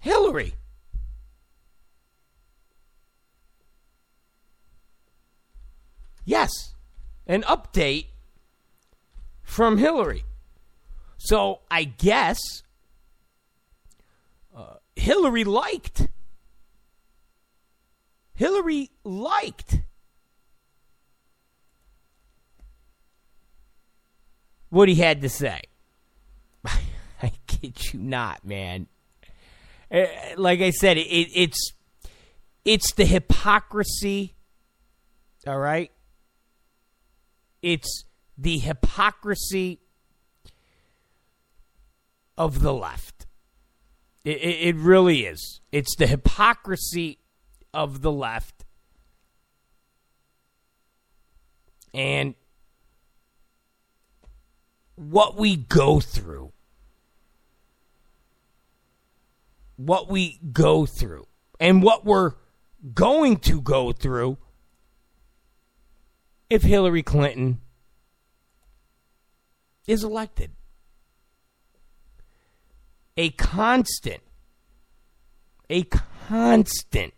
Hillary. 0.00 0.54
Yes, 6.26 6.74
an 7.26 7.42
update 7.44 8.06
from 9.44 9.78
Hillary. 9.78 10.24
So 11.16 11.60
I 11.70 11.84
guess 11.84 12.38
uh, 14.54 14.74
Hillary 14.96 15.44
liked. 15.44 16.08
Hillary 18.34 18.90
liked 19.04 19.80
what 24.68 24.88
he 24.88 24.96
had 24.96 25.22
to 25.22 25.28
say. 25.28 25.62
I 26.64 27.32
kid 27.46 27.92
you 27.92 28.00
not, 28.00 28.44
man. 28.44 28.88
Uh, 29.90 30.06
like 30.36 30.60
I 30.60 30.70
said, 30.70 30.98
it, 30.98 31.02
it's 31.02 31.72
it's 32.64 32.92
the 32.94 33.04
hypocrisy. 33.04 34.34
All 35.46 35.58
right, 35.58 35.92
it's 37.62 38.04
the 38.36 38.58
hypocrisy 38.58 39.80
of 42.36 42.60
the 42.60 42.72
left. 42.72 43.26
It, 44.24 44.38
it, 44.38 44.68
it 44.68 44.76
really 44.76 45.24
is. 45.24 45.60
It's 45.72 45.94
the 45.96 46.06
hypocrisy 46.06 47.18
of 47.72 48.02
the 48.02 48.12
left. 48.12 48.64
And 51.94 52.34
what 54.96 55.36
we 55.36 55.56
go 55.56 56.00
through, 56.00 56.52
what 59.76 60.10
we 60.10 60.40
go 60.52 60.86
through, 60.86 61.26
and 61.58 61.82
what 61.82 62.04
we're 62.04 62.32
going 62.94 63.38
to 63.38 63.60
go 63.60 63.92
through 63.92 64.38
if 66.48 66.62
Hillary 66.62 67.02
Clinton 67.02 67.60
is 69.86 70.04
elected. 70.04 70.50
A 73.16 73.30
constant, 73.30 74.22
a 75.70 75.82
constant, 75.82 77.14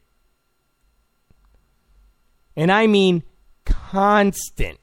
and 2.56 2.70
I 2.70 2.86
mean 2.86 3.24
constant 3.64 4.78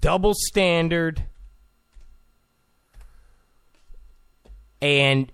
double 0.00 0.34
standard 0.34 1.24
and 4.80 5.32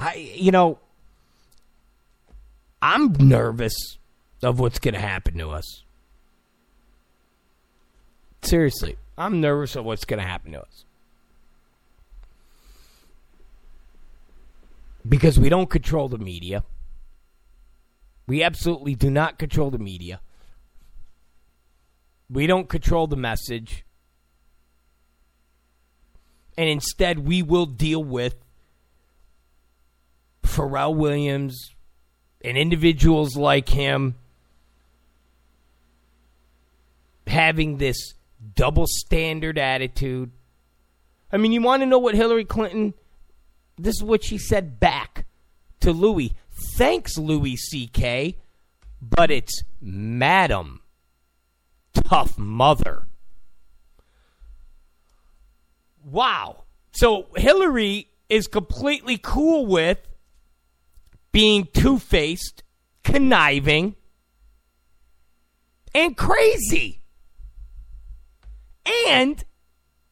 I 0.00 0.14
you 0.14 0.50
know 0.50 0.78
I'm 2.80 3.12
nervous 3.12 3.74
of 4.42 4.58
what's 4.58 4.78
going 4.78 4.94
to 4.94 5.00
happen 5.00 5.36
to 5.38 5.50
us. 5.50 5.82
Seriously, 8.42 8.96
I'm 9.18 9.42
nervous 9.42 9.76
of 9.76 9.84
what's 9.84 10.06
going 10.06 10.18
to 10.20 10.26
happen 10.26 10.52
to 10.52 10.62
us. 10.62 10.84
Because 15.06 15.38
we 15.38 15.50
don't 15.50 15.68
control 15.68 16.08
the 16.08 16.16
media. 16.16 16.64
We 18.26 18.42
absolutely 18.42 18.94
do 18.94 19.10
not 19.10 19.38
control 19.38 19.70
the 19.70 19.78
media. 19.78 20.20
We 22.30 22.46
don't 22.46 22.68
control 22.68 23.06
the 23.06 23.16
message. 23.16 23.84
And 26.56 26.68
instead, 26.68 27.26
we 27.26 27.42
will 27.42 27.66
deal 27.66 28.02
with 28.02 28.36
Pharrell 30.50 30.94
Williams 30.94 31.74
and 32.42 32.56
individuals 32.56 33.36
like 33.36 33.68
him 33.68 34.16
having 37.26 37.76
this 37.76 38.14
double 38.54 38.86
standard 38.86 39.58
attitude. 39.58 40.30
I 41.32 41.36
mean, 41.36 41.52
you 41.52 41.62
want 41.62 41.82
to 41.82 41.86
know 41.86 41.98
what 41.98 42.14
Hillary 42.14 42.44
Clinton, 42.44 42.94
this 43.78 43.96
is 43.96 44.02
what 44.02 44.24
she 44.24 44.36
said 44.38 44.80
back 44.80 45.26
to 45.80 45.92
Louis. 45.92 46.34
Thanks, 46.76 47.16
Louis 47.16 47.56
C.K., 47.56 48.36
but 49.00 49.30
it's 49.30 49.62
Madam 49.80 50.82
Tough 51.94 52.36
Mother. 52.36 53.06
Wow. 56.04 56.64
So 56.92 57.28
Hillary 57.36 58.08
is 58.28 58.46
completely 58.46 59.18
cool 59.18 59.66
with 59.66 59.98
being 61.32 61.68
two 61.72 61.98
faced, 61.98 62.62
conniving, 63.04 63.96
and 65.94 66.16
crazy. 66.16 67.02
And 69.08 69.42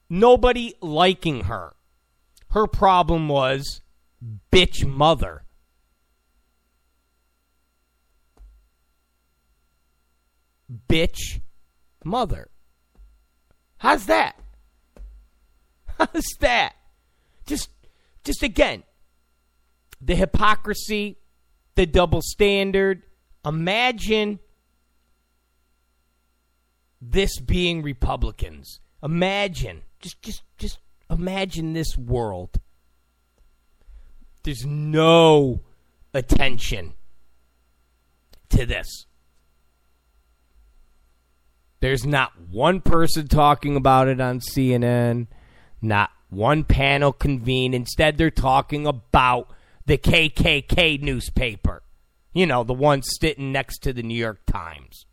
nobody 0.09 0.74
liking 0.81 1.44
her. 1.44 1.74
Her 2.50 2.66
problem 2.66 3.28
was 3.28 3.81
bitch 4.52 4.87
mother. 4.87 5.44
bitch 10.88 11.40
mother. 12.04 12.50
How's 13.78 14.07
that? 14.07 14.38
How's 15.98 16.37
that? 16.40 16.74
Just 17.46 17.70
just 18.24 18.42
again, 18.42 18.83
the 20.01 20.15
hypocrisy, 20.15 21.19
the 21.75 21.87
double 21.87 22.23
standard. 22.23 23.03
Imagine 23.45 24.39
this 27.01 27.39
being 27.41 27.83
Republicans. 27.83 28.81
Imagine, 29.03 29.83
just 30.01 30.21
just 30.23 30.43
just 30.59 30.79
imagine 31.09 31.73
this 31.73 31.97
world. 31.97 32.61
There's 34.43 34.65
no 34.65 35.61
attention 36.15 36.95
to 38.51 38.67
this. 38.67 39.07
There's 41.81 42.05
not 42.05 42.33
one 42.51 42.81
person 42.81 43.29
talking 43.29 43.77
about 43.77 44.09
it 44.09 44.21
on 44.21 44.41
CNN, 44.41 45.29
not 45.81 46.11
one 46.29 46.65
panel 46.65 47.13
convened. 47.13 47.75
Instead, 47.75 48.19
they're 48.19 48.31
talking 48.31 48.87
about 48.87 49.49
the 49.88 49.96
KKK 49.96 51.01
newspaper. 51.01 51.83
You 52.35 52.46
know, 52.46 52.62
the 52.62 52.74
one 52.74 53.03
sitting 53.03 53.53
next 53.53 53.79
to 53.79 53.92
the 53.94 54.03
New 54.03 54.18
York 54.18 54.40
Times. 54.46 55.07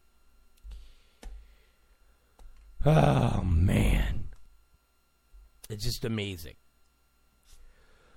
Oh, 2.85 3.41
man. 3.41 4.27
It's 5.69 5.85
just 5.85 6.03
amazing. 6.03 6.55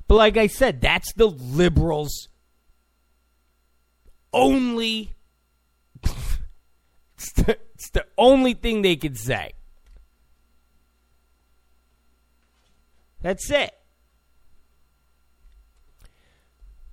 But 0.08 0.16
like 0.16 0.36
I 0.36 0.48
said, 0.48 0.80
that's 0.80 1.12
the 1.12 1.28
liberals' 1.28 2.28
only. 4.32 5.14
it's, 6.02 7.32
the, 7.34 7.56
it's 7.74 7.90
the 7.90 8.04
only 8.18 8.54
thing 8.54 8.82
they 8.82 8.96
can 8.96 9.14
say. 9.14 9.52
That's 13.22 13.48
it. 13.48 13.77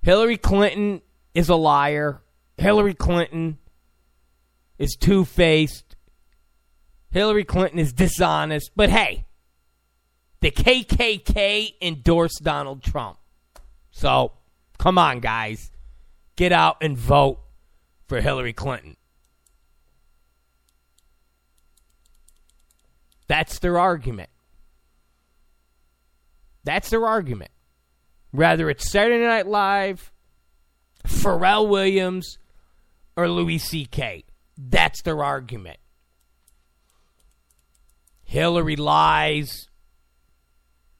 Hillary 0.06 0.36
Clinton 0.36 1.02
is 1.34 1.48
a 1.48 1.56
liar. 1.56 2.22
Hillary 2.58 2.94
Clinton 2.94 3.58
is 4.78 4.94
two 4.94 5.24
faced. 5.24 5.96
Hillary 7.10 7.42
Clinton 7.42 7.80
is 7.80 7.92
dishonest. 7.92 8.70
But 8.76 8.88
hey, 8.88 9.26
the 10.42 10.52
KKK 10.52 11.74
endorsed 11.82 12.44
Donald 12.44 12.84
Trump. 12.84 13.18
So, 13.90 14.34
come 14.78 14.96
on, 14.96 15.18
guys. 15.18 15.72
Get 16.36 16.52
out 16.52 16.76
and 16.80 16.96
vote 16.96 17.40
for 18.06 18.20
Hillary 18.20 18.52
Clinton. 18.52 18.96
That's 23.26 23.58
their 23.58 23.76
argument. 23.76 24.30
That's 26.62 26.90
their 26.90 27.04
argument. 27.04 27.50
Whether 28.36 28.68
it's 28.68 28.90
Saturday 28.90 29.24
Night 29.24 29.46
Live, 29.46 30.12
Pharrell 31.06 31.66
Williams, 31.70 32.36
or 33.16 33.30
Louis 33.30 33.56
C.K., 33.56 34.24
that's 34.58 35.00
their 35.00 35.24
argument. 35.24 35.78
Hillary 38.24 38.76
lies. 38.76 39.68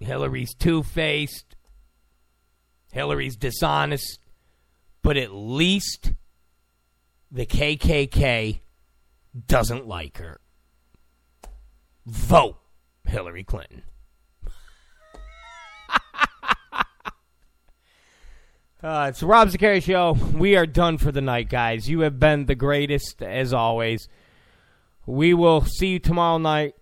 Hillary's 0.00 0.54
two 0.54 0.82
faced. 0.82 1.56
Hillary's 2.90 3.36
dishonest. 3.36 4.18
But 5.02 5.18
at 5.18 5.34
least 5.34 6.14
the 7.30 7.44
KKK 7.44 8.60
doesn't 9.46 9.86
like 9.86 10.16
her. 10.16 10.40
Vote 12.06 12.56
Hillary 13.04 13.44
Clinton. 13.44 13.82
Uh, 18.82 19.06
it's 19.08 19.20
the 19.20 19.26
Rob 19.26 19.48
Zicari 19.48 19.82
Show. 19.82 20.12
We 20.34 20.54
are 20.54 20.66
done 20.66 20.98
for 20.98 21.10
the 21.10 21.22
night, 21.22 21.48
guys. 21.48 21.88
You 21.88 22.00
have 22.00 22.20
been 22.20 22.44
the 22.44 22.54
greatest, 22.54 23.22
as 23.22 23.54
always. 23.54 24.06
We 25.06 25.32
will 25.32 25.64
see 25.64 25.88
you 25.88 25.98
tomorrow 25.98 26.36
night. 26.36 26.74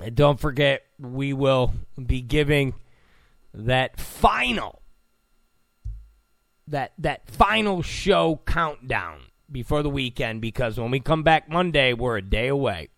And 0.00 0.14
don't 0.14 0.38
forget, 0.38 0.84
we 0.98 1.32
will 1.32 1.74
be 2.06 2.22
giving 2.22 2.74
that 3.52 3.98
final, 4.00 4.80
that 6.68 6.92
that 6.98 7.28
final 7.28 7.82
show 7.82 8.40
countdown 8.46 9.22
before 9.50 9.82
the 9.82 9.90
weekend. 9.90 10.40
Because 10.40 10.78
when 10.78 10.92
we 10.92 11.00
come 11.00 11.24
back 11.24 11.50
Monday, 11.50 11.92
we're 11.92 12.18
a 12.18 12.22
day 12.22 12.46
away. 12.48 12.88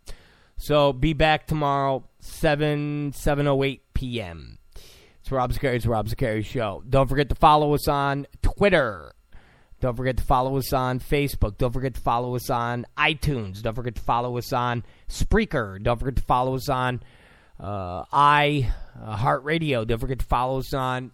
So 0.56 0.92
be 0.92 1.14
back 1.14 1.46
tomorrow, 1.46 2.04
seven 2.20 3.12
seven 3.14 3.48
oh 3.48 3.64
eight 3.64 3.82
p.m. 3.94 4.58
It's 5.24 5.32
Rob 5.32 5.54
Zicari. 5.54 5.76
It's 5.76 5.86
Rob 5.86 6.06
Zicari 6.06 6.44
Show. 6.44 6.82
Don't 6.86 7.08
forget 7.08 7.30
to 7.30 7.34
follow 7.34 7.72
us 7.72 7.88
on 7.88 8.26
Twitter. 8.42 9.10
Don't 9.80 9.96
forget 9.96 10.18
to 10.18 10.22
follow 10.22 10.58
us 10.58 10.70
on 10.74 11.00
Facebook. 11.00 11.56
Don't 11.56 11.72
forget 11.72 11.94
to 11.94 12.00
follow 12.02 12.36
us 12.36 12.50
on 12.50 12.84
iTunes. 12.98 13.62
Don't 13.62 13.72
forget 13.72 13.94
to 13.94 14.02
follow 14.02 14.36
us 14.36 14.52
on 14.52 14.84
Spreaker. 15.08 15.82
Don't 15.82 15.98
forget 15.98 16.16
to 16.16 16.22
follow 16.22 16.56
us 16.56 16.68
on 16.68 17.02
uh, 17.58 18.04
i 18.12 18.70
uh, 19.02 19.16
Heart 19.16 19.44
Radio. 19.44 19.86
Don't 19.86 19.98
forget 19.98 20.18
to 20.18 20.26
follow 20.26 20.58
us 20.58 20.74
on 20.74 21.10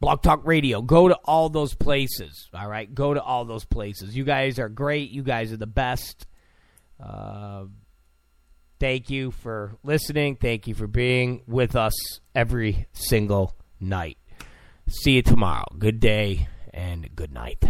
Blog 0.00 0.20
Talk 0.20 0.44
Radio. 0.44 0.82
Go 0.82 1.06
to 1.06 1.14
all 1.24 1.50
those 1.50 1.76
places. 1.76 2.48
All 2.52 2.68
right, 2.68 2.92
go 2.92 3.14
to 3.14 3.22
all 3.22 3.44
those 3.44 3.64
places. 3.64 4.16
You 4.16 4.24
guys 4.24 4.58
are 4.58 4.68
great. 4.68 5.10
You 5.10 5.22
guys 5.22 5.52
are 5.52 5.56
the 5.56 5.68
best. 5.68 6.26
Uh, 6.98 7.66
Thank 8.80 9.10
you 9.10 9.30
for 9.30 9.76
listening. 9.84 10.36
Thank 10.36 10.66
you 10.66 10.74
for 10.74 10.86
being 10.86 11.42
with 11.46 11.76
us 11.76 11.92
every 12.34 12.86
single 12.94 13.54
night. 13.78 14.16
See 14.88 15.12
you 15.12 15.22
tomorrow. 15.22 15.66
Good 15.78 16.00
day 16.00 16.48
and 16.72 17.14
good 17.14 17.32
night. 17.32 17.62